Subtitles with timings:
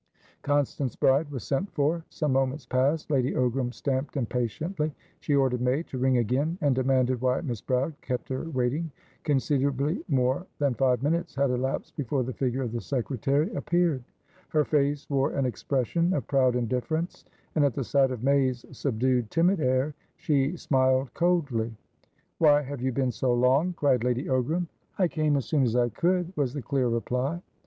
[0.41, 2.03] Constance Bride was sent for.
[2.09, 4.95] Some moments passed; Lady Ogram stamped impatiently.
[5.19, 8.89] She ordered May to ring again, and demanded why Miss Bride kept her waiting.
[9.21, 14.03] Considerably more than five minutes had elapsed before the figure of the secretary appeared:
[14.49, 17.23] her face wore an expression of proud indifference,
[17.53, 21.71] and at the sight of May's subdued, timid air, she smiled coldly.
[22.39, 24.65] "Why have you been so long?" cried Lady Ogram.
[24.97, 27.43] "I came as soon as I could," was the clear reply.